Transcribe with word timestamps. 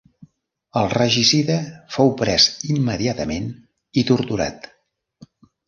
El 0.79 0.87
regicida 0.93 1.57
fou 1.97 2.09
pres 2.23 2.49
immediatament 2.77 3.47
i 4.03 4.07
torturat. 4.11 4.69